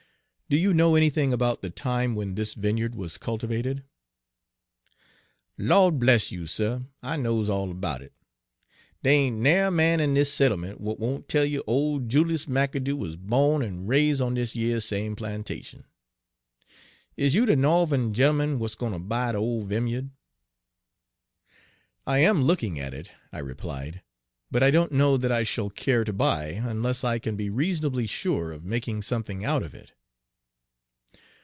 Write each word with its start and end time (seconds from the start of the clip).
"Do 0.51 0.57
you 0.59 0.73
know 0.73 0.95
anything 0.95 1.31
about 1.31 1.61
the 1.61 1.69
time 1.69 2.13
when 2.13 2.35
this 2.35 2.55
vineyard 2.55 2.93
was 2.93 3.17
cultivated?" 3.17 3.85
"Lawd 5.57 5.97
bless 5.97 6.29
you, 6.29 6.45
suh, 6.45 6.81
I 7.01 7.15
knows 7.15 7.47
all 7.49 7.71
about 7.71 8.01
it. 8.01 8.11
Dey 9.01 9.13
ain' 9.27 9.41
na'er 9.41 9.67
a 9.67 9.71
man 9.71 10.01
in 10.01 10.13
dis 10.13 10.29
settlement 10.33 10.79
w'at 10.79 10.99
won' 10.99 11.23
tell 11.23 11.45
you 11.45 11.63
ole 11.67 12.01
Julius 12.01 12.47
McAdoo 12.47 13.01
'uz 13.01 13.15
bawn 13.15 13.63
en 13.63 13.87
raise' 13.87 14.19
on 14.19 14.33
dis 14.33 14.53
yer 14.53 14.81
same 14.81 15.15
plantation. 15.15 15.85
Is 17.15 17.33
you 17.33 17.45
de 17.45 17.55
Norv'n 17.55 18.09
Page 18.09 18.19
11 18.19 18.55
gemman 18.55 18.57
w'at's 18.57 18.75
gwine 18.75 18.91
ter 18.91 18.99
buy 18.99 19.31
de 19.31 19.37
ole 19.37 19.61
vimya'd?" 19.63 20.09
"I 22.05 22.17
am 22.19 22.43
looking 22.43 22.77
at 22.77 22.93
it," 22.93 23.09
I 23.31 23.39
replied; 23.39 24.01
"but 24.51 24.61
I 24.63 24.69
don't 24.69 24.91
know 24.91 25.15
that 25.15 25.31
I 25.31 25.43
shall 25.43 25.69
care 25.69 26.03
to 26.03 26.11
buy 26.11 26.47
unless 26.61 27.05
I 27.05 27.19
can 27.19 27.37
be 27.37 27.49
reasonably 27.49 28.05
sure 28.05 28.51
of 28.51 28.65
making 28.65 29.03
something 29.03 29.45
out 29.45 29.63
of 29.63 29.73
it." 29.73 29.93